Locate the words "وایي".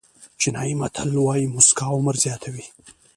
1.25-1.45